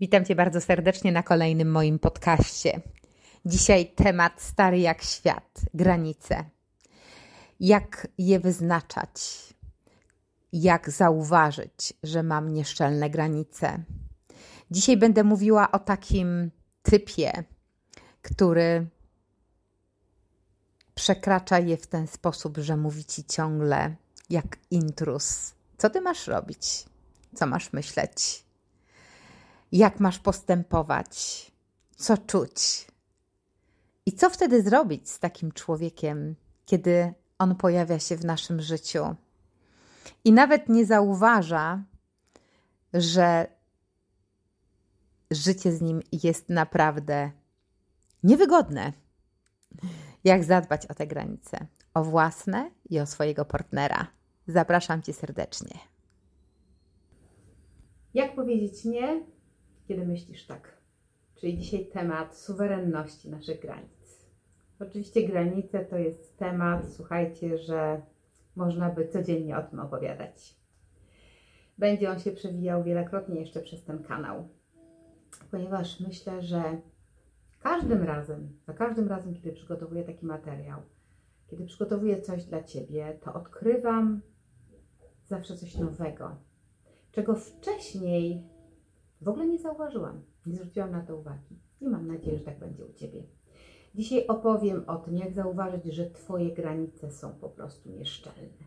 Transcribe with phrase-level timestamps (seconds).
[0.00, 2.80] Witam Cię bardzo serdecznie na kolejnym moim podcaście.
[3.44, 6.44] Dzisiaj temat stary jak świat granice.
[7.60, 9.20] Jak je wyznaczać?
[10.52, 13.82] Jak zauważyć, że mam nieszczelne granice?
[14.70, 16.50] Dzisiaj będę mówiła o takim
[16.82, 17.44] typie,
[18.22, 18.86] który
[20.94, 23.96] przekracza je w ten sposób, że mówi ci ciągle
[24.30, 25.54] jak intrus.
[25.78, 26.84] Co ty masz robić?
[27.34, 28.45] Co masz myśleć?
[29.72, 31.46] Jak masz postępować?
[31.96, 32.86] Co czuć?
[34.06, 36.34] I co wtedy zrobić z takim człowiekiem,
[36.66, 39.16] kiedy on pojawia się w naszym życiu
[40.24, 41.82] i nawet nie zauważa,
[42.94, 43.46] że
[45.30, 47.30] życie z nim jest naprawdę
[48.22, 48.92] niewygodne?
[50.24, 54.06] Jak zadbać o te granice, o własne i o swojego partnera?
[54.46, 55.78] Zapraszam Cię serdecznie.
[58.14, 59.20] Jak powiedzieć nie,
[59.88, 60.76] kiedy myślisz tak?
[61.34, 64.26] Czyli dzisiaj temat suwerenności naszych granic.
[64.80, 68.02] Oczywiście granice to jest temat, słuchajcie, że
[68.56, 70.56] można by codziennie o tym opowiadać.
[71.78, 74.48] Będzie on się przewijał wielokrotnie jeszcze przez ten kanał,
[75.50, 76.62] ponieważ myślę, że
[77.62, 80.82] każdym razem, za każdym razem, kiedy przygotowuję taki materiał,
[81.46, 84.20] kiedy przygotowuję coś dla Ciebie, to odkrywam
[85.24, 86.36] zawsze coś nowego,
[87.12, 88.42] czego wcześniej
[89.20, 92.84] w ogóle nie zauważyłam, nie zwróciłam na to uwagi i mam nadzieję, że tak będzie
[92.84, 93.22] u Ciebie.
[93.94, 98.66] Dzisiaj opowiem o tym, jak zauważyć, że Twoje granice są po prostu nieszczelne.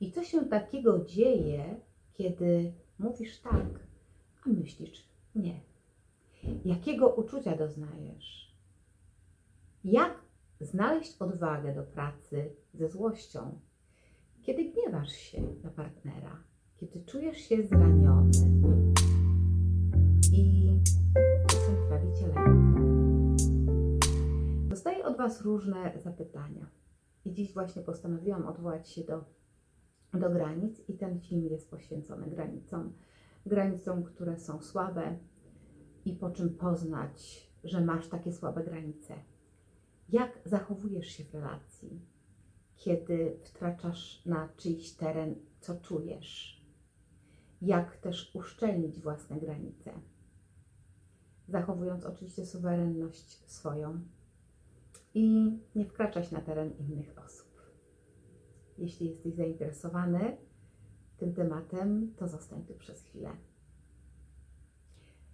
[0.00, 1.80] I co się takiego dzieje,
[2.12, 3.66] kiedy mówisz tak,
[4.46, 5.60] a myślisz nie.
[6.64, 8.54] Jakiego uczucia doznajesz?
[9.84, 10.22] Jak
[10.60, 13.60] znaleźć odwagę do pracy ze złością,
[14.42, 16.42] kiedy gniewasz się na partnera,
[16.76, 18.30] kiedy czujesz się zraniony
[20.34, 20.84] i lęk.
[24.68, 26.66] Dostaję od Was różne zapytania
[27.24, 29.24] i dziś właśnie postanowiłam odwołać się do,
[30.14, 32.92] do granic i ten film jest poświęcony granicom,
[33.46, 35.18] granicom, które są słabe
[36.04, 39.14] i po czym poznać, że masz takie słabe granice.
[40.08, 42.00] Jak zachowujesz się w relacji,
[42.76, 46.64] kiedy wtraczasz na czyjś teren, co czujesz?
[47.62, 49.92] Jak też uszczelnić własne granice?
[51.48, 54.00] Zachowując oczywiście suwerenność swoją
[55.14, 57.62] i nie wkraczać na teren innych osób.
[58.78, 60.36] Jeśli jesteś zainteresowany
[61.16, 63.30] tym tematem, to zostań tu przez chwilę.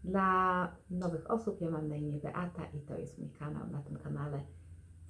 [0.04, 3.70] Dla nowych osób ja mam na imię Beata i to jest mój kanał.
[3.70, 4.40] Na tym kanale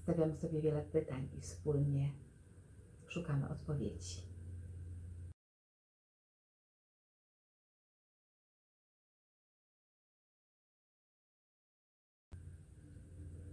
[0.02, 2.10] stawiamy sobie wiele pytań i wspólnie
[3.06, 4.29] szukamy odpowiedzi.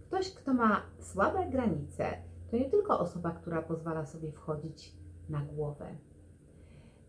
[0.08, 2.04] Ktoś, kto ma słabe granice,
[2.50, 4.96] to nie tylko osoba, która pozwala sobie wchodzić
[5.28, 5.86] na głowę.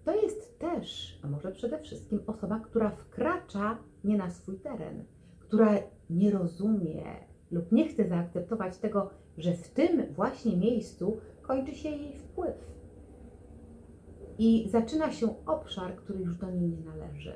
[0.05, 5.05] To jest też, a może przede wszystkim, osoba, która wkracza nie na swój teren,
[5.39, 5.73] która
[6.09, 7.03] nie rozumie
[7.51, 12.55] lub nie chce zaakceptować tego, że w tym właśnie miejscu kończy się jej wpływ.
[14.37, 17.33] I zaczyna się obszar, który już do niej nie należy.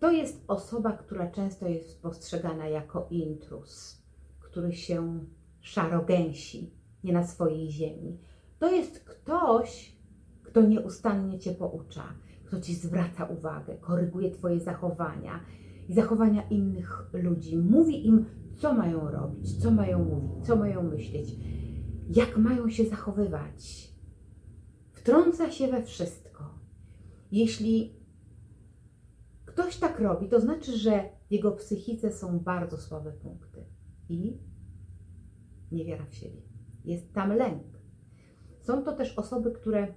[0.00, 4.03] To jest osoba, która często jest postrzegana jako intrus,
[4.54, 5.20] który się
[5.60, 8.18] szarogęsi, nie na swojej ziemi.
[8.58, 9.96] To jest ktoś,
[10.42, 15.40] kto nieustannie Cię poucza, kto Ci zwraca uwagę, koryguje Twoje zachowania
[15.88, 17.58] i zachowania innych ludzi.
[17.58, 18.24] Mówi im,
[18.56, 21.36] co mają robić, co mają mówić, co mają myśleć,
[22.10, 23.90] jak mają się zachowywać.
[24.92, 26.58] Wtrąca się we wszystko.
[27.32, 27.96] Jeśli
[29.44, 33.73] ktoś tak robi, to znaczy, że w jego psychice są bardzo słabe punkty
[34.08, 34.38] i
[35.72, 36.42] niewiara w siebie.
[36.84, 37.62] Jest tam lęk.
[38.60, 39.94] Są to też osoby, które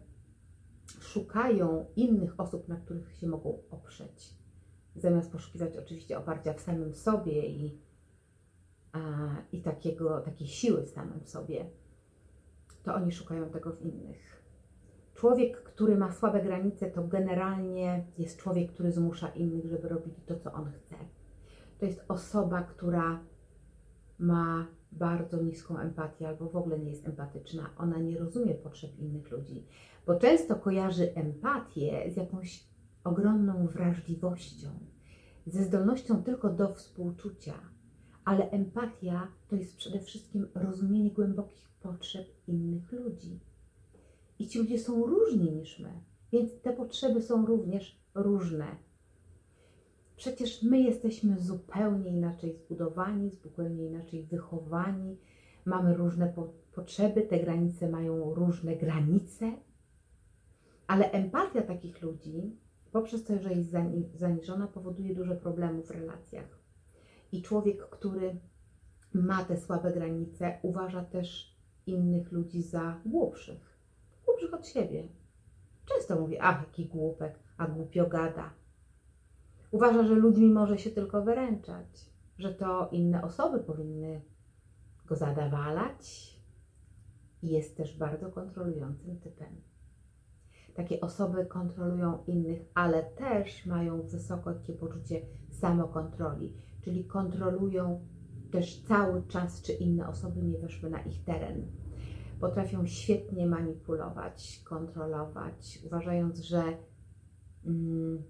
[1.00, 4.34] szukają innych osób, na których się mogą oprzeć,
[4.96, 7.82] zamiast poszukiwać oczywiście oparcia w samym sobie i,
[8.92, 9.00] a,
[9.52, 11.70] i takiego, takiej siły w samym sobie,
[12.84, 14.44] to oni szukają tego w innych.
[15.14, 20.36] Człowiek, który ma słabe granice, to generalnie jest człowiek, który zmusza innych, żeby robili to,
[20.36, 20.96] co on chce.
[21.80, 23.20] To jest osoba, która
[24.20, 27.70] ma bardzo niską empatię albo w ogóle nie jest empatyczna.
[27.78, 29.66] Ona nie rozumie potrzeb innych ludzi,
[30.08, 32.68] bo często kojarzy empatię z jakąś
[33.04, 34.68] ogromną wrażliwością,
[35.48, 37.54] ze zdolnością tylko do współczucia.
[38.26, 43.40] Ale empatia to jest przede wszystkim rozumienie głębokich potrzeb innych ludzi.
[44.40, 45.90] I ci ludzie są różni niż my,
[46.32, 48.87] więc te potrzeby są również różne.
[50.18, 55.18] Przecież my jesteśmy zupełnie inaczej zbudowani, zupełnie inaczej wychowani,
[55.66, 59.54] mamy różne po potrzeby, te granice mają różne granice,
[60.88, 62.58] ale empatia takich ludzi,
[62.92, 63.72] poprzez to, że jest
[64.16, 66.60] zaniżona, powoduje duże problemy w relacjach.
[67.32, 68.40] I człowiek, który
[69.14, 73.80] ma te słabe granice, uważa też innych ludzi za głupszych.
[74.26, 75.08] Głupszych od siebie.
[75.86, 78.54] Często mówi, ach, jaki głupek, a głupio gada.
[79.72, 84.22] Uważa, że ludźmi może się tylko wyręczać, że to inne osoby powinny
[85.06, 86.34] go zadawalać
[87.42, 89.62] i jest też bardzo kontrolującym typem.
[90.76, 98.06] Takie osoby kontrolują innych, ale też mają wysokie poczucie samokontroli, czyli kontrolują
[98.52, 101.68] też cały czas, czy inne osoby nie weszły na ich teren.
[102.40, 106.64] Potrafią świetnie manipulować, kontrolować, uważając, że
[107.66, 108.24] mm,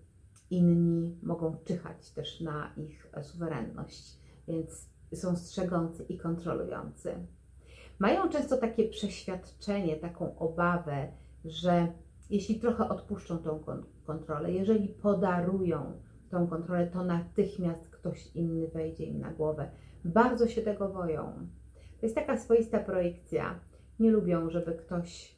[0.49, 7.15] inni mogą czyhać też na ich suwerenność, więc są strzegący i kontrolujący.
[7.99, 11.11] Mają często takie przeświadczenie, taką obawę,
[11.45, 11.87] że
[12.29, 13.59] jeśli trochę odpuszczą tą
[14.05, 19.71] kontrolę, jeżeli podarują tą kontrolę, to natychmiast ktoś inny wejdzie im na głowę.
[20.05, 21.47] Bardzo się tego boją.
[21.99, 23.59] To jest taka swoista projekcja.
[23.99, 25.37] Nie lubią, żeby ktoś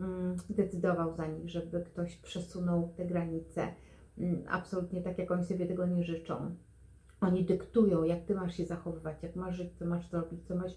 [0.00, 3.68] mm, decydował za nich, żeby ktoś przesunął te granice.
[4.18, 6.56] Mm, absolutnie tak, jak oni sobie tego nie życzą.
[7.20, 10.72] Oni dyktują, jak ty masz się zachowywać, jak masz żyć, co masz zrobić, co masz,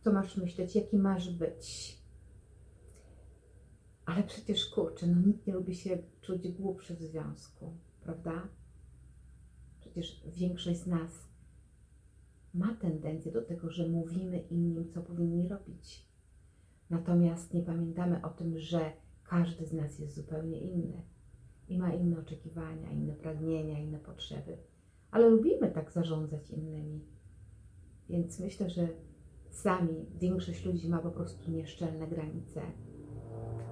[0.00, 1.98] co masz myśleć, jaki masz być.
[4.04, 8.48] Ale przecież kurczę, no nikt nie lubi się czuć głupszy w związku, prawda?
[9.80, 11.28] Przecież większość z nas
[12.54, 16.08] ma tendencję do tego, że mówimy innym, co powinni robić.
[16.90, 18.92] Natomiast nie pamiętamy o tym, że
[19.24, 21.02] każdy z nas jest zupełnie inny
[21.70, 24.58] i ma inne oczekiwania, inne pragnienia, inne potrzeby.
[25.10, 27.04] Ale lubimy tak zarządzać innymi.
[28.08, 28.88] Więc myślę, że
[29.50, 32.62] sami większość ludzi ma po prostu nieszczelne granice.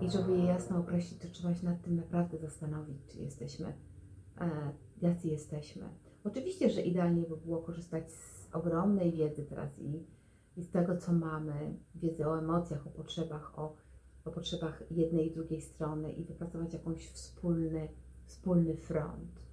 [0.01, 3.73] I żeby je jasno określić, to trzeba się nad tym naprawdę zastanowić, czy jesteśmy,
[4.41, 4.73] e,
[5.03, 5.89] jacy jesteśmy.
[6.25, 10.07] Oczywiście, że idealnie by było korzystać z ogromnej wiedzy teraz i,
[10.57, 13.77] i z tego, co mamy, wiedzy o emocjach, o potrzebach, o,
[14.29, 17.89] o potrzebach jednej i drugiej strony i wypracować jakąś wspólny,
[18.25, 19.49] wspólny front.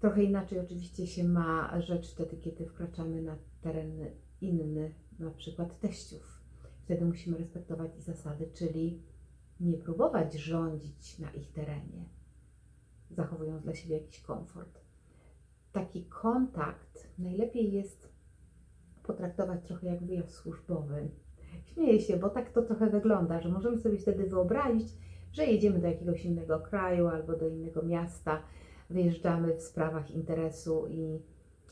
[0.00, 4.04] Trochę inaczej oczywiście się ma rzecz wtedy, kiedy wkraczamy na teren
[4.40, 6.42] inny, na przykład teściów.
[6.84, 9.02] Wtedy musimy respektować ich zasady, czyli
[9.60, 12.04] nie próbować rządzić na ich terenie,
[13.10, 14.80] zachowując dla siebie jakiś komfort.
[15.72, 18.08] Taki kontakt najlepiej jest
[19.02, 21.08] potraktować trochę jak wyjazd służbowy.
[21.64, 24.88] Śmieję się, bo tak to trochę wygląda, że możemy sobie wtedy wyobrazić,
[25.32, 28.42] że jedziemy do jakiegoś innego kraju albo do innego miasta,
[28.90, 31.18] wyjeżdżamy w sprawach interesu i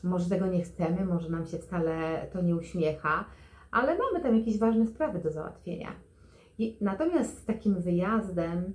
[0.03, 3.25] może tego nie chcemy, może nam się wcale to nie uśmiecha,
[3.71, 5.91] ale mamy tam jakieś ważne sprawy do załatwienia.
[6.57, 8.73] I natomiast z takim wyjazdem,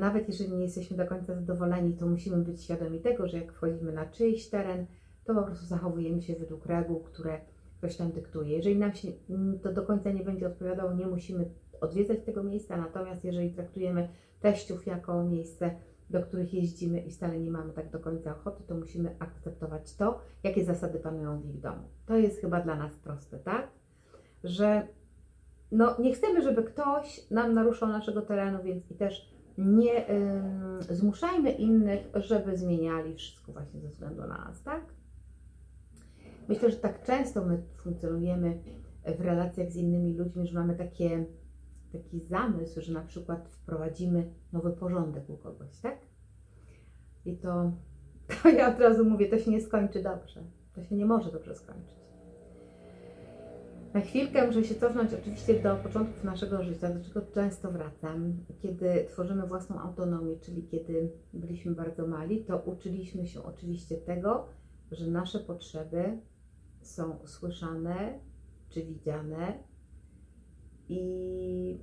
[0.00, 3.92] nawet jeżeli nie jesteśmy do końca zadowoleni, to musimy być świadomi tego, że jak wchodzimy
[3.92, 4.86] na czyjś teren,
[5.24, 7.40] to po prostu zachowujemy się według reguł, które
[7.80, 8.56] ktoś tam dyktuje.
[8.56, 9.08] Jeżeli nam się
[9.62, 11.50] to do końca nie będzie odpowiadało, nie musimy
[11.80, 14.08] odwiedzać tego miejsca, natomiast jeżeli traktujemy
[14.40, 15.70] teściów jako miejsce,
[16.10, 20.18] do których jeździmy i wcale nie mamy tak do końca ochoty, to musimy akceptować to,
[20.42, 21.82] jakie zasady panują w ich domu.
[22.06, 23.68] To jest chyba dla nas proste, tak?
[24.44, 24.86] Że
[25.72, 30.06] no, nie chcemy, żeby ktoś nam naruszał naszego terenu, więc i też nie
[30.80, 34.99] zmuszajmy innych, żeby zmieniali wszystko właśnie ze względu na nas, tak?
[36.50, 38.62] Myślę, że tak często my funkcjonujemy
[39.18, 41.24] w relacjach z innymi ludźmi, że mamy takie
[41.92, 45.98] taki zamysł, że na przykład wprowadzimy nowy porządek u kogoś, tak?
[47.24, 47.72] I to,
[48.42, 50.42] to ja od razu mówię, to się nie skończy dobrze.
[50.74, 52.00] To się nie może dobrze skończyć.
[53.94, 58.36] Na chwilkę muszę się cofnąć oczywiście do początków naszego życia, do czego często wracam.
[58.62, 64.46] Kiedy tworzymy własną autonomię, czyli kiedy byliśmy bardzo mali, to uczyliśmy się oczywiście tego,
[64.92, 66.18] że nasze potrzeby
[66.80, 68.20] są słyszane
[68.68, 69.58] czy widziane
[70.88, 71.80] i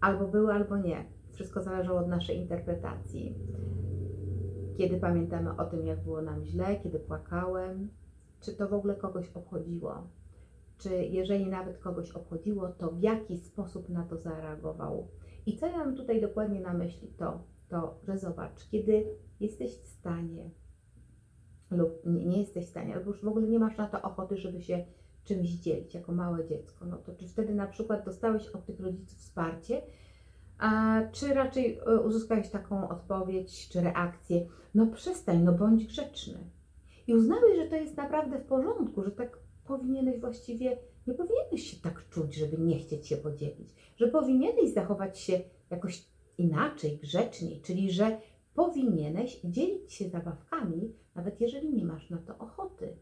[0.00, 1.04] albo były, albo nie.
[1.32, 3.38] Wszystko zależało od naszej interpretacji.
[4.76, 7.90] Kiedy pamiętamy o tym, jak było nam źle, kiedy płakałem,
[8.40, 10.10] czy to w ogóle kogoś obchodziło?
[10.78, 15.08] Czy jeżeli nawet kogoś obchodziło, to w jaki sposób na to zareagował?
[15.46, 17.08] I co ja mam tutaj dokładnie na myśli?
[17.08, 19.04] To, to że zobacz, kiedy
[19.40, 20.50] jesteś w stanie
[21.76, 24.62] lub nie, jesteś w stanie, albo już w ogóle nie masz na to ochoty, żeby
[24.62, 24.84] się
[25.24, 29.18] czymś dzielić jako małe dziecko, no to czy wtedy na przykład dostałeś od tych rodziców
[29.18, 29.82] wsparcie,
[30.58, 34.46] A czy raczej e, uzyskałeś taką odpowiedź czy reakcję?
[34.74, 36.38] No przestań, no bądź grzeczny.
[37.06, 41.76] I uznałeś, że to jest naprawdę w porządku, że tak powinieneś właściwie, nie powinieneś się
[41.82, 46.04] tak czuć, żeby nie chcieć się podzielić, że powinieneś zachować się jakoś
[46.38, 48.20] inaczej, grzeczniej, czyli że
[48.54, 52.96] powinieneś dzielić się zabawkami, nawet jeżeli nie masz na to ochoty.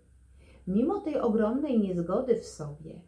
[0.67, 3.01] Mimo tej ogromnej niezgody w sobie,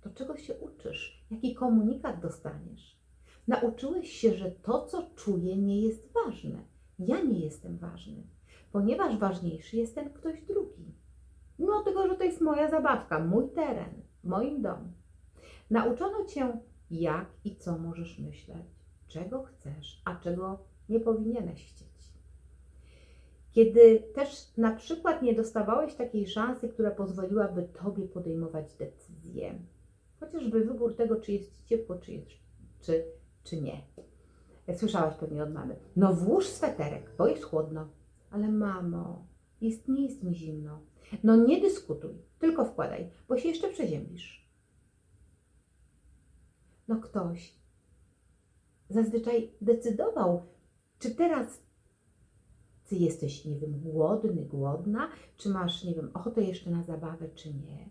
[0.00, 1.26] to czego się uczysz?
[1.30, 3.00] Jaki komunikat dostaniesz?
[3.48, 6.64] Nauczyłeś się, że to, co czuję, nie jest ważne.
[6.98, 8.22] Ja nie jestem ważny,
[8.72, 10.94] ponieważ ważniejszy jest ten ktoś drugi.
[11.58, 14.92] Mimo tego, że to jest moja zabawka, mój teren, moim domu.
[15.70, 16.58] Nauczono cię,
[16.90, 18.66] jak i co możesz myśleć,
[19.08, 20.58] czego chcesz, a czego
[20.88, 21.93] nie powinieneś chcieć.
[23.54, 29.58] Kiedy też na przykład nie dostawałeś takiej szansy, która pozwoliłaby Tobie podejmować decyzje,
[30.20, 32.30] chociażby wybór tego, czy jest Ci ciepło, czy, jest,
[32.80, 33.04] czy,
[33.44, 33.82] czy nie.
[34.76, 37.88] Słyszałaś pewnie od mamy, no włóż sweterek, bo jest chłodno.
[38.30, 39.26] Ale mamo,
[39.60, 40.80] jest, nie jest mi zimno.
[41.24, 44.50] No nie dyskutuj, tylko wkładaj, bo się jeszcze przeziębisz.
[46.88, 47.54] No ktoś
[48.90, 50.42] zazwyczaj decydował,
[50.98, 51.62] czy teraz
[52.88, 57.54] ty jesteś, nie wiem, głodny, głodna, czy masz, nie wiem, ochotę jeszcze na zabawę, czy
[57.54, 57.88] nie,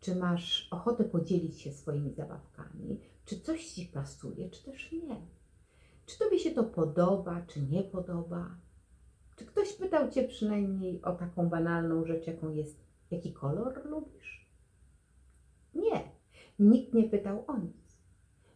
[0.00, 5.16] czy masz ochotę podzielić się swoimi zabawkami, czy coś ci pasuje, czy też nie.
[6.06, 8.56] Czy tobie się to podoba, czy nie podoba?
[9.36, 12.80] Czy ktoś pytał cię przynajmniej o taką banalną rzecz, jaką jest,
[13.10, 14.50] jaki kolor lubisz?
[15.74, 16.10] Nie,
[16.58, 17.80] nikt nie pytał o nic.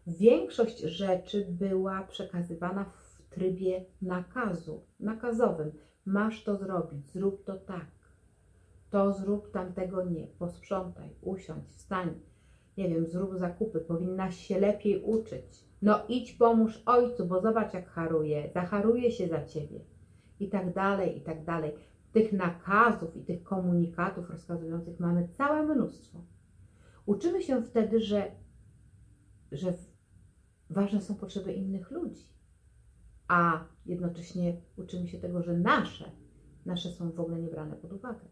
[0.06, 3.03] Większość rzeczy była przekazywana w
[3.34, 5.72] trybie nakazu, nakazowym.
[6.04, 7.86] Masz to zrobić, zrób to tak.
[8.90, 10.26] To zrób, tamtego nie.
[10.26, 12.20] Posprzątaj, usiądź, wstań.
[12.78, 15.64] Nie wiem, zrób zakupy, powinnaś się lepiej uczyć.
[15.82, 19.80] No idź pomóż ojcu, bo zobacz jak haruje, zacharuje się za ciebie.
[20.40, 21.72] I tak dalej, i tak dalej.
[22.12, 26.18] Tych nakazów i tych komunikatów rozkazujących mamy całe mnóstwo.
[27.06, 28.30] Uczymy się wtedy, że,
[29.52, 29.74] że
[30.70, 32.34] ważne są potrzeby innych ludzi
[33.28, 36.10] a jednocześnie uczymy się tego, że nasze,
[36.66, 38.24] nasze są w ogóle nie brane pod uwagę.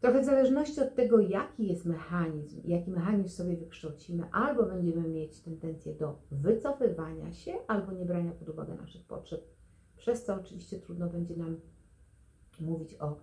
[0.00, 5.40] Trochę w zależności od tego, jaki jest mechanizm, jaki mechanizm sobie wykształcimy, albo będziemy mieć
[5.40, 9.44] tendencję do wycofywania się, albo nie brania pod uwagę naszych potrzeb,
[9.96, 11.60] przez co oczywiście trudno będzie nam
[12.60, 13.20] mówić o,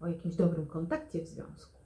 [0.00, 1.81] o jakimś dobrym kontakcie w związku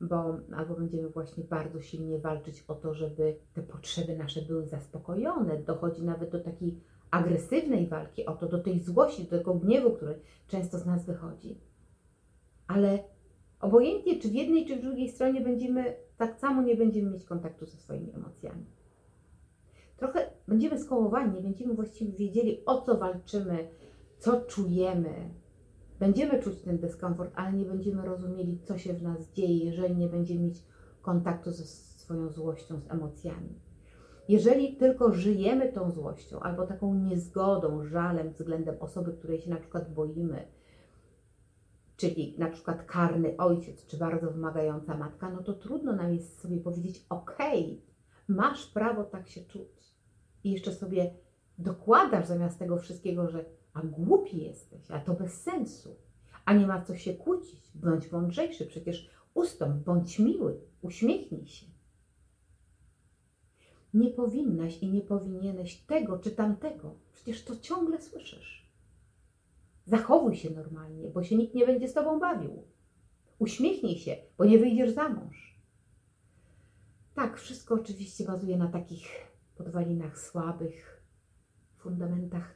[0.00, 5.58] bo albo będziemy właśnie bardzo silnie walczyć o to, żeby te potrzeby nasze były zaspokojone.
[5.58, 10.20] Dochodzi nawet do takiej agresywnej walki o to, do tej złości, do tego gniewu, który
[10.46, 11.60] często z nas wychodzi.
[12.66, 12.98] Ale
[13.60, 17.66] obojętnie, czy w jednej, czy w drugiej stronie będziemy, tak samo nie będziemy mieć kontaktu
[17.66, 18.64] ze swoimi emocjami.
[19.96, 23.68] Trochę będziemy skołowani, nie będziemy właściwie wiedzieli, o co walczymy,
[24.18, 25.30] co czujemy,
[25.98, 30.08] Będziemy czuć ten dyskomfort, ale nie będziemy rozumieli, co się w nas dzieje, jeżeli nie
[30.08, 30.64] będziemy mieć
[31.02, 33.60] kontaktu ze swoją złością, z emocjami.
[34.28, 39.94] Jeżeli tylko żyjemy tą złością albo taką niezgodą, żalem względem osoby, której się na przykład
[39.94, 40.46] boimy,
[41.96, 46.58] czyli na przykład karny ojciec czy bardzo wymagająca matka, no to trudno nam jest sobie
[46.58, 47.38] powiedzieć: OK,
[48.28, 49.96] masz prawo tak się czuć.
[50.44, 51.10] I jeszcze sobie
[51.58, 53.44] dokładasz zamiast tego wszystkiego, że
[53.76, 55.96] a głupi jesteś, a to bez sensu,
[56.44, 61.66] a nie ma co się kłócić, bądź mądrzejszy, przecież ustąp, bądź miły, uśmiechnij się.
[63.94, 68.70] Nie powinnaś i nie powinieneś tego czy tamtego, przecież to ciągle słyszysz.
[69.86, 72.62] Zachowuj się normalnie, bo się nikt nie będzie z tobą bawił.
[73.38, 75.60] Uśmiechnij się, bo nie wyjdziesz za mąż.
[77.14, 79.08] Tak, wszystko oczywiście bazuje na takich
[79.56, 81.02] podwalinach słabych,
[81.76, 82.55] fundamentach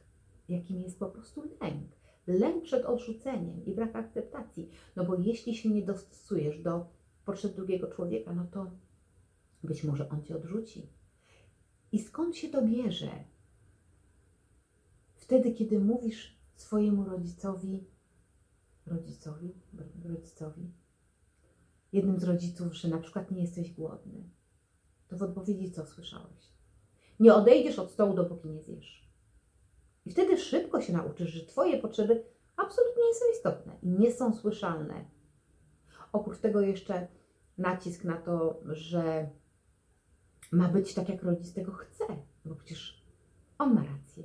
[0.51, 2.01] jakim jest po prostu lęk.
[2.27, 4.69] Lęk przed odrzuceniem i brak akceptacji.
[4.95, 6.85] No bo jeśli się nie dostosujesz do
[7.25, 8.71] potrzeb drugiego człowieka, no to
[9.63, 10.89] być może on cię odrzuci.
[11.91, 13.11] I skąd się to bierze?
[15.15, 17.83] Wtedy, kiedy mówisz swojemu rodzicowi,
[18.85, 19.53] rodzicowi,
[20.05, 20.71] rodzicowi,
[21.93, 24.29] jednym z rodziców, że na przykład nie jesteś głodny,
[25.07, 26.51] to w odpowiedzi co słyszałeś?
[27.19, 29.10] Nie odejdziesz od stołu, dopóki nie zjesz.
[30.05, 32.23] I wtedy szybko się nauczysz, że Twoje potrzeby
[32.57, 35.05] absolutnie nie są istotne i nie są słyszalne.
[36.13, 37.07] Oprócz tego jeszcze
[37.57, 39.29] nacisk na to, że
[40.51, 42.05] ma być tak, jak rodzic tego chce,
[42.45, 43.05] bo przecież
[43.57, 44.23] on ma rację.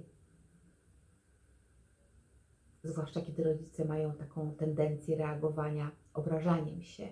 [2.85, 7.09] Zwłaszcza kiedy rodzice mają taką tendencję reagowania obrażaniem się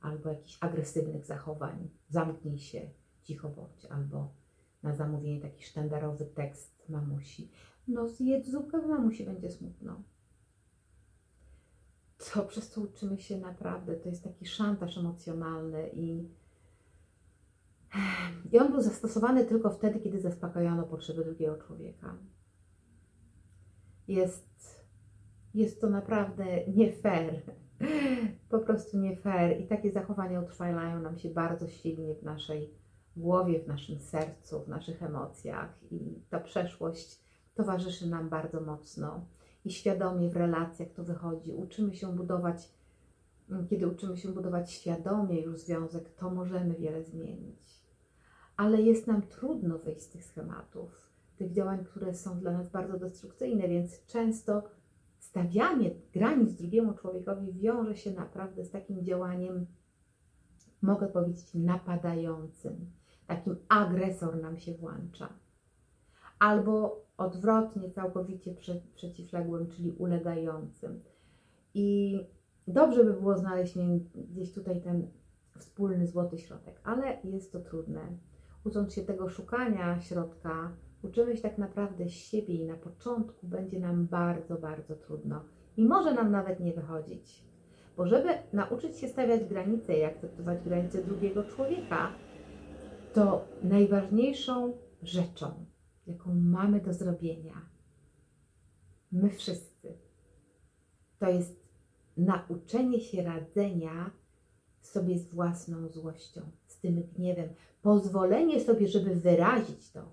[0.00, 1.90] albo jakichś agresywnych zachowań.
[2.08, 2.90] Zamknij się,
[3.22, 4.34] cicho bądź, albo
[4.82, 7.50] na zamówienie taki sztandarowy tekst mamusi.
[7.92, 10.02] No zjedz zupkę, mamusi będzie smutno.
[12.18, 16.28] To przez to uczymy się naprawdę, to jest taki szantaż emocjonalny i,
[18.52, 22.16] i on był zastosowany tylko wtedy, kiedy zaspokajano potrzeby drugiego człowieka.
[24.08, 24.84] Jest,
[25.54, 27.42] jest to naprawdę nie fair.
[28.48, 29.60] Po prostu nie fair.
[29.60, 32.74] I takie zachowania utrwalają nam się bardzo silnie w naszej
[33.16, 35.78] głowie, w naszym sercu, w naszych emocjach.
[35.90, 37.22] I ta przeszłość
[37.54, 39.24] towarzyszy nam bardzo mocno.
[39.64, 41.52] I świadomie w relacjach to wychodzi.
[41.52, 42.68] Uczymy się budować,
[43.70, 47.82] kiedy uczymy się budować świadomie już związek, to możemy wiele zmienić.
[48.56, 52.98] Ale jest nam trudno wyjść z tych schematów, tych działań, które są dla nas bardzo
[52.98, 54.62] destrukcyjne, więc często
[55.18, 59.66] stawianie granic drugiemu człowiekowi wiąże się naprawdę z takim działaniem,
[60.82, 62.90] mogę powiedzieć, napadającym.
[63.26, 65.41] Takim agresor nam się włącza.
[66.42, 71.00] Albo odwrotnie, całkowicie prze, przeciwległym, czyli ulegającym.
[71.74, 72.18] I
[72.68, 73.74] dobrze by było znaleźć
[74.14, 75.08] gdzieś tutaj ten
[75.58, 78.00] wspólny złoty środek, ale jest to trudne.
[78.64, 80.72] Ucząc się tego szukania środka,
[81.02, 85.44] uczymy się tak naprawdę siebie i na początku będzie nam bardzo, bardzo trudno.
[85.76, 87.44] I może nam nawet nie wychodzić.
[87.96, 92.10] Bo żeby nauczyć się stawiać granice i akceptować granice drugiego człowieka,
[93.14, 94.72] to najważniejszą
[95.02, 95.71] rzeczą,
[96.06, 97.66] jaką mamy do zrobienia,
[99.12, 99.94] my wszyscy,
[101.18, 101.62] to jest
[102.16, 104.10] nauczenie się radzenia
[104.80, 107.48] sobie z własną złością, z tym gniewem,
[107.82, 110.12] pozwolenie sobie, żeby wyrazić to.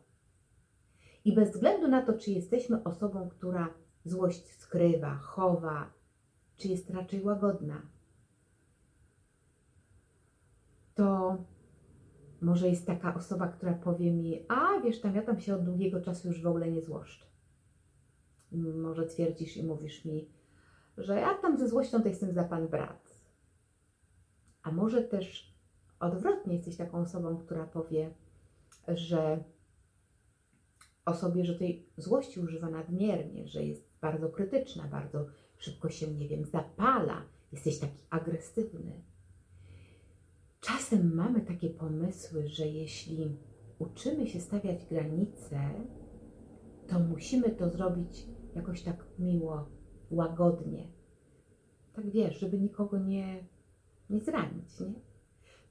[1.26, 3.74] I bez względu na to, czy jesteśmy osobą, która
[4.06, 5.94] złość skrywa, chowa,
[6.58, 7.82] czy jest raczej łagodna,
[10.96, 11.38] to
[12.42, 16.02] może jest taka osoba, która powie mi, a wiesz tam, ja tam się od długiego
[16.02, 17.26] czasu już w ogóle nie złoszczę.
[18.76, 20.30] Może twierdzisz i mówisz mi,
[20.98, 23.20] że ja tam ze złością to jestem za pan brat.
[24.64, 25.54] A może też
[26.00, 28.14] odwrotnie jesteś taką osobą, która powie,
[28.88, 29.44] że
[31.06, 35.26] osobie, że tej złości używa nadmiernie, że jest bardzo krytyczna, bardzo
[35.58, 39.02] szybko się, nie wiem, zapala, jesteś taki agresywny.
[40.62, 43.38] Czasem mamy takie pomysły, że jeśli
[43.80, 45.60] uczymy się stawiać granice,
[46.88, 49.70] to musimy to zrobić jakoś tak miło,
[50.12, 50.88] łagodnie.
[51.94, 53.44] Tak wiesz, żeby nikogo nie,
[54.10, 54.94] nie zranić, nie?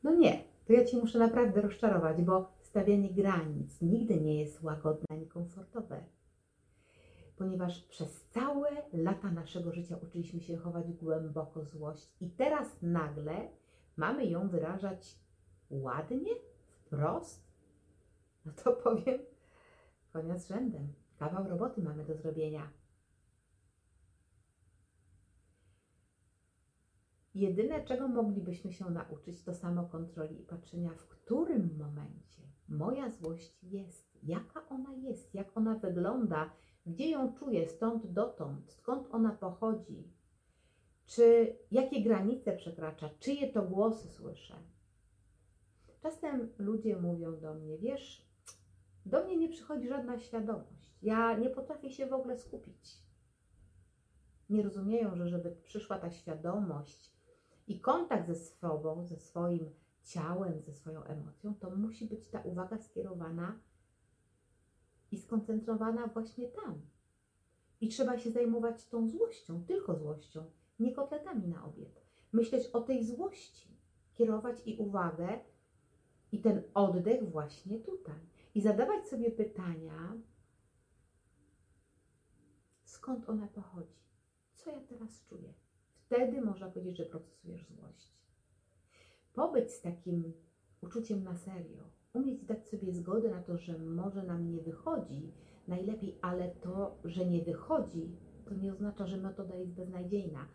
[0.03, 5.07] No nie, to ja Ci muszę naprawdę rozczarować, bo stawianie granic nigdy nie jest łagodne
[5.11, 6.05] ani komfortowe.
[7.37, 13.49] Ponieważ przez całe lata naszego życia uczyliśmy się chować głęboko złość i teraz nagle
[13.99, 15.19] mamy ją wyrażać
[15.71, 16.31] ładnie,
[16.69, 17.53] wprost,
[18.45, 19.19] no to powiem,
[20.13, 20.93] konia z rzędem.
[21.19, 22.71] Kawał roboty mamy do zrobienia.
[27.35, 34.19] Jedyne, czego moglibyśmy się nauczyć, to samokontroli i patrzenia, w którym momencie moja złość jest,
[34.23, 36.51] jaka ona jest, jak ona wygląda,
[36.87, 40.13] gdzie ją czuję, stąd dotąd, skąd ona pochodzi,
[41.09, 44.55] czy jakie granice przekracza, czyje to głosy słyszę.
[46.01, 48.29] Czasem ludzie mówią do mnie, wiesz,
[49.07, 50.93] do mnie nie przychodzi żadna świadomość.
[51.03, 53.03] Ja nie potrafię się w ogóle skupić.
[54.51, 57.13] Nie rozumieją, że żeby przyszła ta świadomość
[57.67, 59.71] i kontakt ze sobą, ze swoim
[60.05, 63.61] ciałem, ze swoją emocją, to musi być ta uwaga skierowana
[65.11, 66.81] i skoncentrowana właśnie tam.
[67.81, 72.03] I trzeba się zajmować tą złością, tylko złością, nie kotletami na obiad.
[72.33, 73.79] Myśleć o tej złości,
[74.15, 75.39] kierować i uwagę
[76.33, 78.21] i ten oddech właśnie tutaj.
[78.55, 80.13] I zadawać sobie pytania,
[82.85, 83.99] skąd ona pochodzi,
[84.55, 85.55] co ja teraz czuję.
[85.99, 88.13] Wtedy można powiedzieć, że procesujesz złość.
[89.33, 90.33] Pobyć z takim
[90.81, 95.33] uczuciem na serio, umieć dać sobie zgodę na to, że może nam nie wychodzi
[95.69, 100.49] najlepiej, ale to, że nie wychodzi, to nie oznacza, że metoda jest beznadziejna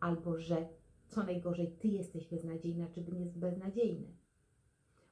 [0.00, 0.68] albo że
[1.08, 3.04] co najgorzej ty jesteś beznadziejna, czy
[3.36, 4.16] beznadziejny,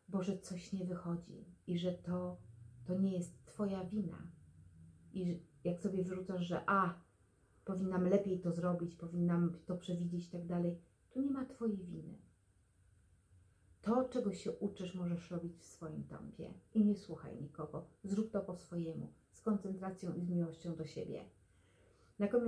[0.09, 2.37] bo że coś nie wychodzi i że to,
[2.85, 4.18] to nie jest twoja wina.
[5.12, 7.01] I jak sobie wyrzucasz, że a,
[7.64, 10.79] powinnam lepiej to zrobić, powinnam to przewidzieć i tak dalej,
[11.11, 12.18] to nie ma twojej winy.
[13.83, 17.87] To, czego się uczysz, możesz robić w swoim tempie i nie słuchaj nikogo.
[18.05, 21.25] Zrób to po swojemu, z koncentracją i z miłością do siebie.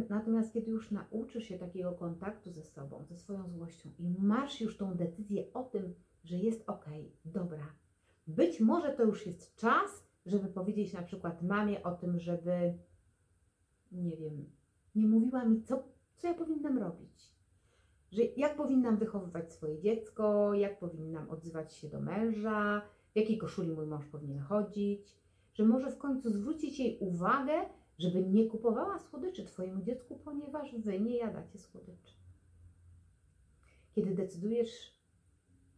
[0.09, 4.77] Natomiast kiedy już nauczysz się takiego kontaktu ze sobą, ze swoją złością i masz już
[4.77, 6.85] tą decyzję o tym, że jest ok,
[7.25, 7.67] dobra,
[8.27, 12.79] być może to już jest czas żeby powiedzieć na przykład mamie o tym, żeby,
[13.93, 14.51] nie wiem,
[14.95, 15.85] nie mówiła mi, co,
[16.17, 17.37] co ja powinnam robić.
[18.13, 23.73] Że jak powinnam wychowywać swoje dziecko, jak powinnam odzywać się do męża, w jakiej koszuli
[23.73, 25.17] mój mąż powinien chodzić,
[25.55, 27.53] że może w końcu zwrócić jej uwagę,
[27.99, 32.15] żeby nie kupowała słodyczy Twojemu dziecku, ponieważ Wy nie jadacie słodyczy.
[33.95, 34.97] Kiedy decydujesz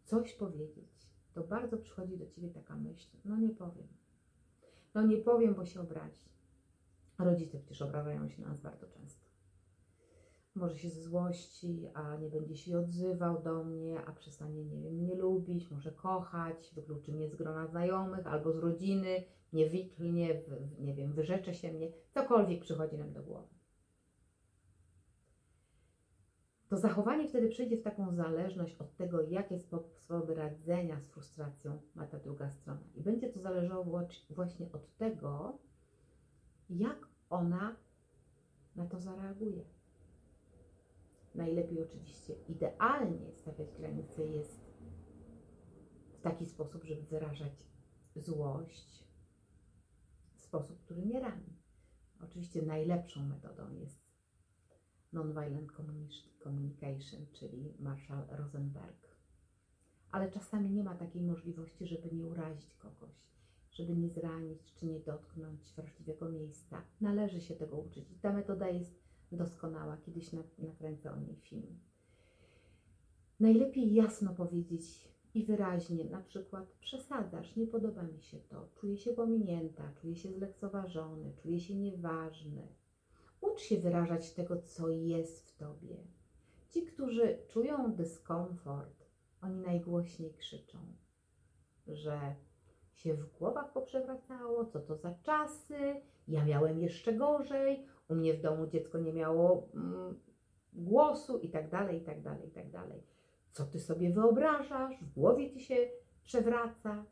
[0.05, 3.89] coś powiedzieć, to bardzo przychodzi do Ciebie taka myśl, no nie powiem.
[4.95, 6.29] No nie powiem, bo się obrazi.
[7.19, 9.28] Rodzice przecież obrażają się na nas bardzo często.
[10.59, 15.15] Może się złości, a nie będzie się odzywał do mnie, a przestanie, nie wiem, mnie
[15.15, 20.43] lubić, może kochać, wykluczy mnie z grona znajomych albo z rodziny, nie wyklnie,
[20.79, 23.49] nie wiem, wyrzecze się mnie, cokolwiek przychodzi nam do głowy.
[26.69, 32.07] To zachowanie wtedy przejdzie w taką zależność od tego, jakie sposoby radzenia z frustracją ma
[32.07, 32.81] ta druga strona.
[32.95, 35.59] I będzie to zależało właśnie od tego,
[36.71, 37.77] jak ona
[38.77, 39.78] na to zareaguje.
[41.39, 44.61] Najlepiej oczywiście, idealnie stawiać granice jest
[46.13, 47.67] w taki sposób, żeby wyrażać
[48.17, 49.05] złość
[50.35, 51.57] w sposób, który nie rani.
[52.25, 54.09] Oczywiście najlepszą metodą jest
[55.13, 55.73] Nonviolent
[56.43, 59.09] Communication, czyli Marshall Rosenberg.
[60.11, 63.15] Ale czasami nie ma takiej możliwości, żeby nie urazić kogoś,
[63.71, 66.83] żeby nie zranić czy nie dotknąć wrażliwego miejsca.
[67.01, 68.19] Należy się tego uczyć.
[68.23, 69.97] Ta metoda jest doskonała.
[69.97, 71.79] Kiedyś nakręcę o niej film.
[73.41, 79.13] Najlepiej jasno powiedzieć i wyraźnie, na przykład przesadzasz, nie podoba mi się to, czuję się
[79.13, 82.69] pominięta, czuję się zlekceważony, czuję się nieważny,
[83.41, 85.97] Ucz się wyrażać tego, co jest w tobie.
[86.71, 89.07] Ci, którzy czują dyskomfort,
[89.43, 90.79] oni najgłośniej krzyczą,
[91.87, 92.35] że
[92.95, 98.41] się w głowach poprzewracało, co to za czasy, ja miałem jeszcze gorzej, u mnie w
[98.41, 100.21] domu dziecko nie miało mm,
[100.73, 103.03] głosu i tak dalej, i tak dalej, i tak dalej.
[103.51, 105.03] Co ty sobie wyobrażasz?
[105.03, 105.91] W głowie ci się
[106.25, 107.05] przewraca.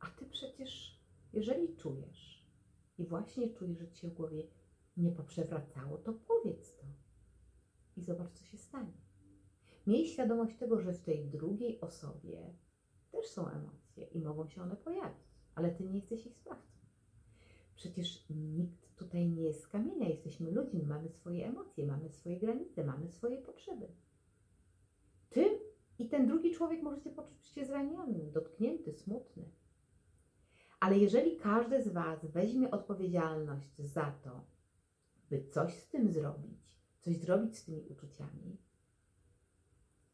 [0.00, 1.00] A ty przecież,
[1.32, 2.46] jeżeli czujesz
[2.98, 4.42] i właśnie czujesz, że ci się w głowie
[4.96, 6.86] nie poprzewracało, to powiedz to
[7.96, 8.92] i zobacz, co się stanie.
[9.86, 12.54] Miej świadomość tego, że w tej drugiej osobie
[13.12, 16.78] też są emocje i mogą się one pojawić, ale ty nie jesteś ich sprawcą.
[17.76, 22.84] Przecież nikt tutaj nie jest z kamienia, jesteśmy ludźmi, mamy swoje emocje, mamy swoje granice,
[22.84, 23.88] mamy swoje potrzeby.
[25.30, 25.58] Ty
[25.98, 29.44] i ten drugi człowiek możecie poczuć się zraniony, dotknięty, smutny.
[30.80, 34.44] Ale jeżeli każdy z Was weźmie odpowiedzialność za to,
[35.30, 38.56] by coś z tym zrobić, coś zrobić z tymi uczuciami,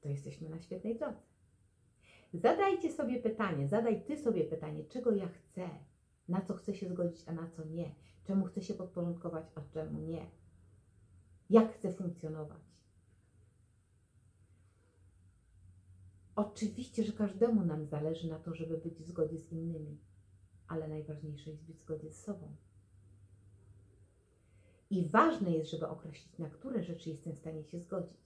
[0.01, 1.23] to jesteśmy na świetnej drodze.
[2.35, 5.69] Zadajcie sobie pytanie, zadaj Ty sobie pytanie, czego ja chcę,
[6.29, 10.01] na co chcę się zgodzić, a na co nie, czemu chcę się podporządkować, a czemu
[10.01, 10.27] nie,
[11.51, 12.63] jak chcę funkcjonować.
[16.37, 19.99] Oczywiście, że każdemu nam zależy na to, żeby być w zgodzie z innymi,
[20.69, 22.57] ale najważniejsze jest być w zgodzie z sobą.
[24.91, 28.17] I ważne jest, żeby określić, na które rzeczy jestem w stanie się zgodzić.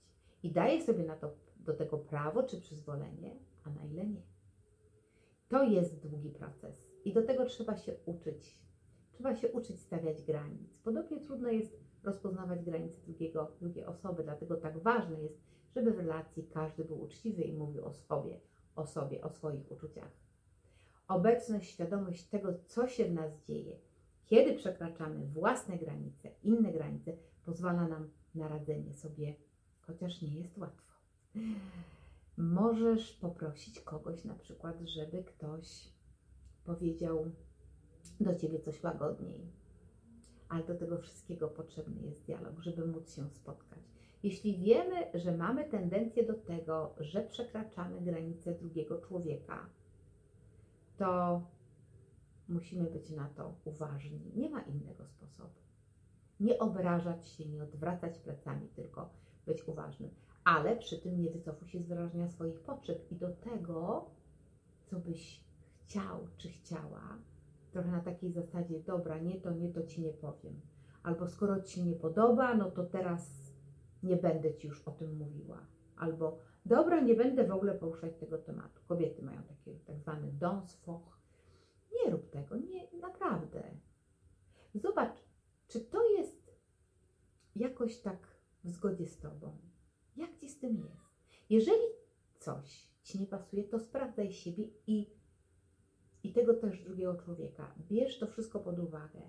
[0.43, 4.21] I daję sobie na to, do tego prawo czy przyzwolenie, a na ile nie.
[5.49, 8.59] To jest długi proces i do tego trzeba się uczyć.
[9.19, 10.77] Trzeba się uczyć stawiać granic.
[10.83, 15.41] Podobnie trudno jest rozpoznawać granice drugiego, drugiej osoby, dlatego tak ważne jest,
[15.75, 18.39] żeby w relacji każdy był uczciwy i mówił o sobie,
[18.75, 20.11] o sobie, o swoich uczuciach.
[21.07, 23.79] Obecność, świadomość tego, co się w nas dzieje,
[24.25, 27.13] kiedy przekraczamy własne granice, inne granice,
[27.45, 29.35] pozwala nam na radzenie sobie,
[29.81, 30.93] chociaż nie jest łatwo.
[32.37, 35.93] Możesz poprosić kogoś na przykład, żeby ktoś
[36.65, 37.31] powiedział
[38.19, 39.51] do ciebie coś łagodniej.
[40.49, 43.79] Ale do tego wszystkiego potrzebny jest dialog, żeby móc się spotkać.
[44.23, 49.69] Jeśli wiemy, że mamy tendencję do tego, że przekraczamy granice drugiego człowieka,
[50.97, 51.41] to
[52.49, 54.31] Musimy być na to uważni.
[54.35, 55.59] Nie ma innego sposobu.
[56.39, 59.09] Nie obrażać się, nie odwracać plecami, tylko
[59.45, 60.09] być uważnym.
[60.43, 64.05] Ale przy tym nie wycofuj się z wyrażenia swoich potrzeb i do tego,
[64.85, 65.43] co byś
[65.83, 67.17] chciał czy chciała,
[67.71, 70.61] trochę na takiej zasadzie, dobra, nie to, nie to ci nie powiem.
[71.03, 73.53] Albo skoro ci się nie podoba, no to teraz
[74.03, 75.65] nie będę ci już o tym mówiła.
[75.97, 78.81] Albo dobra, nie będę w ogóle poruszać tego tematu.
[78.87, 81.19] Kobiety mają takie tak zwany donsfoch,
[81.95, 83.63] nie rób tego, nie, naprawdę.
[84.75, 85.23] Zobacz,
[85.67, 86.57] czy to jest
[87.55, 88.17] jakoś tak
[88.63, 89.57] w zgodzie z Tobą.
[90.15, 91.09] Jak Ci z tym jest?
[91.49, 91.83] Jeżeli
[92.37, 95.09] coś Ci nie pasuje, to sprawdzaj siebie i
[96.23, 97.75] i tego też drugiego człowieka.
[97.89, 99.21] Bierz to wszystko pod uwagę.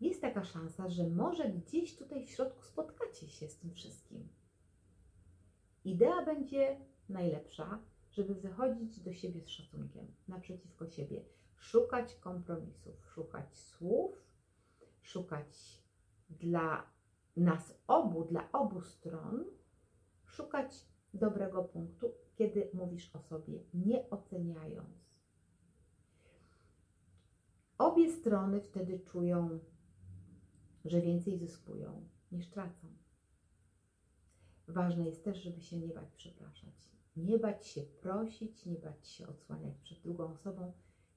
[0.00, 4.28] Jest taka szansa, że może gdzieś tutaj w środku spotkacie się z tym wszystkim.
[5.84, 7.78] Idea będzie najlepsza,
[8.10, 11.24] żeby wychodzić do siebie z szacunkiem, naprzeciwko siebie,
[11.56, 14.24] szukać kompromisów, szukać słów,
[15.02, 15.82] szukać
[16.30, 16.90] dla
[17.36, 19.44] nas obu, dla obu stron,
[20.24, 25.09] szukać dobrego punktu, kiedy mówisz o sobie, nie oceniając.
[27.80, 29.58] Obie strony wtedy czują,
[30.84, 32.88] że więcej zyskują niż tracą.
[34.68, 36.90] Ważne jest też, żeby się nie bać przepraszać.
[37.16, 40.72] Nie bać się prosić, nie bać się odsłaniać przed drugą osobą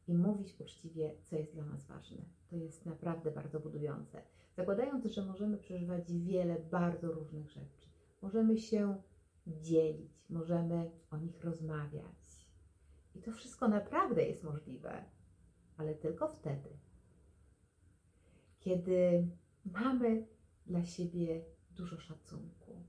[0.07, 2.25] i mówić uczciwie, co jest dla nas ważne.
[2.49, 4.21] To jest naprawdę bardzo budujące.
[4.57, 7.87] Zakładając, że możemy przeżywać wiele bardzo różnych rzeczy,
[8.21, 9.01] możemy się
[9.47, 12.47] dzielić, możemy o nich rozmawiać.
[13.15, 15.05] I to wszystko naprawdę jest możliwe,
[15.77, 16.69] ale tylko wtedy,
[18.59, 19.27] kiedy
[19.65, 20.27] mamy
[20.65, 22.83] dla siebie dużo szacunku,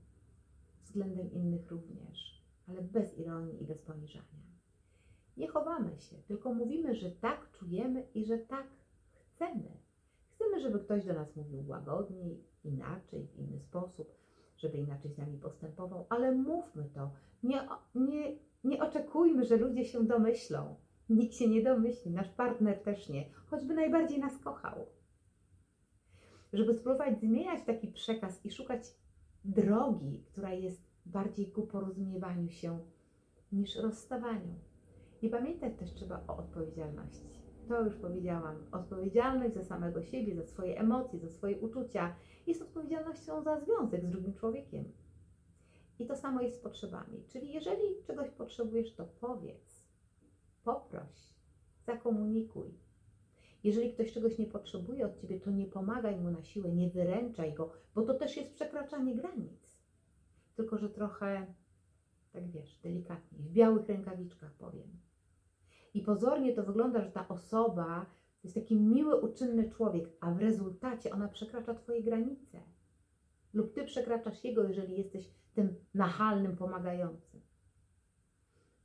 [0.83, 4.45] względem innych również, ale bez ironii i bez poniżania.
[5.37, 8.67] Nie chowamy się, tylko mówimy, że tak czujemy i że tak
[9.13, 9.77] chcemy.
[10.29, 14.11] Chcemy, żeby ktoś do nas mówił łagodniej, inaczej, w inny sposób,
[14.57, 17.11] żeby inaczej z nami postępował, ale mówmy to.
[17.43, 20.75] Nie, nie, nie oczekujmy, że ludzie się domyślą.
[21.09, 24.85] Nikt się nie domyśli, nasz partner też nie, choćby najbardziej nas kochał.
[26.53, 28.81] Żeby spróbować zmieniać taki przekaz i szukać
[29.45, 32.79] drogi, która jest bardziej ku porozumiewaniu się
[33.51, 34.53] niż rozstawaniu.
[35.21, 37.25] I pamiętać też trzeba o odpowiedzialności.
[37.67, 38.55] To już powiedziałam.
[38.71, 42.15] Odpowiedzialność za samego siebie, za swoje emocje, za swoje uczucia
[42.47, 44.85] jest odpowiedzialnością za związek z drugim człowiekiem.
[45.99, 47.23] I to samo jest z potrzebami.
[47.27, 49.74] Czyli jeżeli czegoś potrzebujesz, to powiedz,
[50.65, 51.33] poproś,
[51.85, 52.69] zakomunikuj.
[53.63, 57.53] Jeżeli ktoś czegoś nie potrzebuje od ciebie, to nie pomagaj mu na siłę, nie wyręczaj
[57.53, 59.79] go, bo to też jest przekraczanie granic.
[60.55, 61.53] Tylko, że trochę,
[62.33, 64.99] tak wiesz, delikatnie, w białych rękawiczkach powiem.
[65.93, 68.05] I pozornie to wygląda, że ta osoba
[68.41, 72.61] to jest taki miły, uczynny człowiek, a w rezultacie ona przekracza Twoje granice.
[73.53, 77.34] Lub Ty przekraczasz jego, jeżeli jesteś tym nachalnym, pomagającym.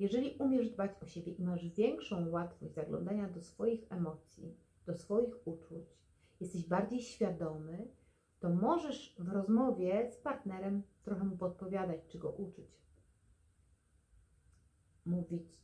[0.00, 5.46] Jeżeli umiesz dbać o siebie i masz większą łatwość zaglądania do swoich emocji, do swoich
[5.46, 5.98] uczuć,
[6.40, 7.88] jesteś bardziej świadomy,
[8.38, 12.82] to możesz w rozmowie z partnerem trochę mu podpowiadać, czy go uczyć.
[15.04, 15.58] Mówić,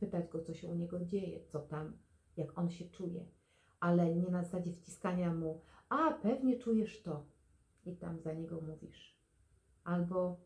[0.00, 1.98] pytać go, co się u niego dzieje, co tam,
[2.36, 3.26] jak on się czuje,
[3.80, 7.26] ale nie na zasadzie wciskania mu, a pewnie czujesz to
[7.86, 9.18] i tam za niego mówisz.
[9.84, 10.40] Albo,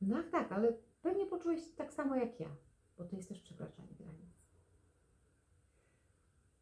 [0.00, 0.72] no tak, ale
[1.02, 2.56] pewnie poczułeś tak samo jak ja,
[2.98, 4.30] bo to jest też przekraczanie granic.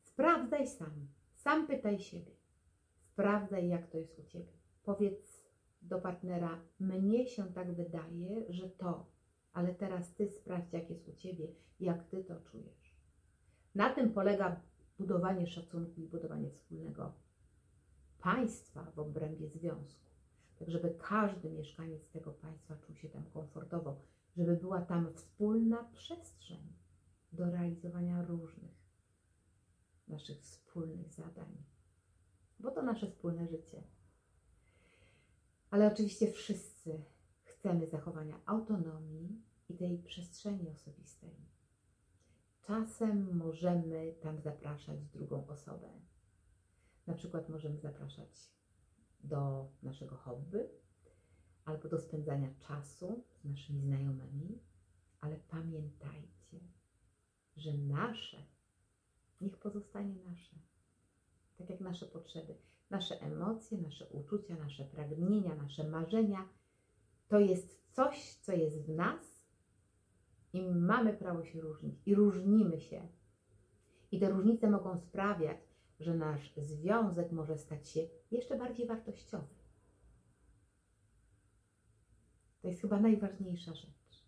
[0.01, 2.33] Sprawdzaj sam, sam pytaj siebie.
[3.01, 4.53] Sprawdzaj, jak to jest u ciebie.
[4.83, 5.49] Powiedz
[5.83, 9.07] do partnera, mnie się tak wydaje, że to,
[9.53, 11.49] ale teraz ty sprawdź, jak jest u ciebie,
[11.81, 12.97] jak ty to czujesz.
[13.75, 14.61] Na tym polega
[14.99, 17.13] budowanie szacunku i budowanie wspólnego
[18.19, 20.07] państwa w obrębie związku.
[20.59, 24.01] Tak, żeby każdy mieszkaniec tego państwa czuł się tam komfortowo,
[24.39, 26.73] żeby była tam wspólna przestrzeń
[27.33, 28.79] do realizowania różnych
[30.09, 31.65] naszych wspólnych zadań,
[32.61, 33.83] bo to nasze wspólne życie.
[35.71, 37.05] Ale oczywiście wszyscy
[37.43, 41.37] chcemy zachowania autonomii i tej przestrzeni osobistej.
[42.61, 45.89] Czasem możemy tam zapraszać drugą osobę.
[47.07, 48.53] Na przykład możemy zapraszać
[49.21, 50.69] do naszego hobby
[51.69, 54.59] albo do spędzania czasu z naszymi znajomymi,
[55.21, 56.59] ale pamiętajcie,
[57.57, 58.37] że nasze
[59.41, 60.57] niech pozostanie nasze.
[61.57, 62.55] Tak jak nasze potrzeby,
[62.91, 66.49] nasze emocje, nasze uczucia, nasze pragnienia, nasze marzenia
[67.29, 69.45] to jest coś, co jest w nas
[70.53, 73.09] i mamy prawo się różnić i różnimy się.
[74.13, 75.59] I te różnice mogą sprawiać,
[76.01, 78.01] że nasz związek może stać się
[78.31, 79.58] jeszcze bardziej wartościowy.
[82.63, 84.25] To jest chyba najważniejsza rzecz.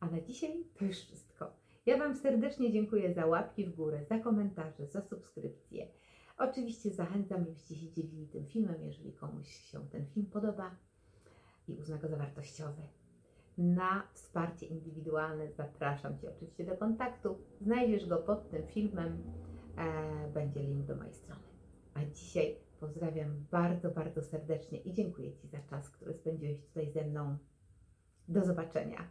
[0.00, 1.52] A na dzisiaj to już wszystko.
[1.86, 5.88] Ja Wam serdecznie dziękuję za łapki w górę, za komentarze, za subskrypcje.
[6.38, 10.76] Oczywiście zachęcam, żebyście się dzielili tym filmem, jeżeli komuś się ten film podoba
[11.68, 12.82] i uzna go za wartościowy.
[13.58, 17.38] Na wsparcie indywidualne zapraszam Cię oczywiście do kontaktu.
[17.60, 19.22] Znajdziesz go pod tym filmem.
[19.76, 21.42] E, będzie link do mojej strony.
[21.94, 27.04] A dzisiaj pozdrawiam bardzo, bardzo serdecznie i dziękuję Ci za czas, który spędziłeś tutaj ze
[27.04, 27.38] mną.
[28.28, 29.08] Do zobaczenia.